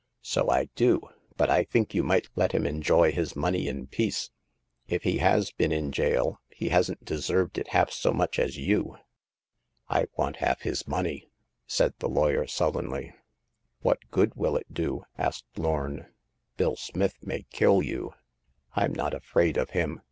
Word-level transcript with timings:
"So 0.33 0.49
I 0.49 0.65
do; 0.73 1.01
but 1.37 1.51
I 1.51 1.63
think 1.63 1.93
you 1.93 2.01
might 2.01 2.27
let 2.35 2.53
him 2.53 2.65
en 2.65 2.81
joy 2.81 3.11
his 3.11 3.35
money 3.35 3.67
in 3.67 3.85
peace. 3.85 4.31
If 4.87 5.03
he 5.03 5.19
has 5.19 5.51
been 5.51 5.71
in 5.71 5.91
jail, 5.91 6.39
he 6.49 6.69
hasn't 6.69 7.05
deserved 7.05 7.59
it 7.59 7.67
half 7.67 7.91
so 7.91 8.11
much 8.11 8.39
as 8.39 8.57
you." 8.57 8.97
I 9.89 10.07
want 10.17 10.37
half 10.37 10.61
his 10.61 10.87
money," 10.87 11.29
said 11.67 11.93
the 11.99 12.09
lawyer, 12.09 12.47
sullenly. 12.47 13.13
"What 13.81 13.99
good 14.09 14.33
will 14.33 14.57
it 14.57 14.73
do?" 14.73 15.03
asked 15.29 15.45
Lorn." 15.55 16.07
Bill 16.57 16.75
Smith 16.75 17.17
may 17.21 17.43
kill 17.51 17.83
you."" 17.83 18.15
Fm 18.75 18.95
not 18.95 19.13
afraid 19.13 19.55
of 19.55 19.69
him 19.69 19.99